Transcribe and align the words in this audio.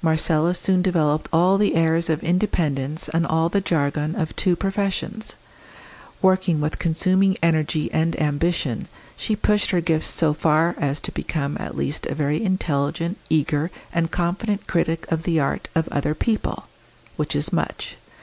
Marcella 0.00 0.54
soon 0.54 0.80
developed 0.80 1.28
all 1.30 1.58
the 1.58 1.74
airs 1.74 2.08
of 2.08 2.22
independence 2.22 3.10
and 3.10 3.26
all 3.26 3.50
the 3.50 3.60
jargon 3.60 4.16
of 4.16 4.34
two 4.34 4.56
professions. 4.56 5.34
Working 6.22 6.58
with 6.58 6.78
consuming 6.78 7.36
energy 7.42 7.92
and 7.92 8.18
ambition, 8.18 8.88
she 9.14 9.36
pushed 9.36 9.72
her 9.72 9.82
gifts 9.82 10.06
so 10.08 10.32
far 10.32 10.74
as 10.78 11.02
to 11.02 11.12
become 11.12 11.58
at 11.60 11.76
least 11.76 12.06
a 12.06 12.14
very 12.14 12.42
intelligent, 12.42 13.18
eager, 13.28 13.70
and 13.92 14.10
confident 14.10 14.66
critic 14.66 15.04
of 15.12 15.24
the 15.24 15.38
art 15.38 15.68
of 15.74 15.86
other 15.90 16.14
people 16.14 16.64
which 17.16 17.36
is 17.36 17.52
much. 17.52 17.98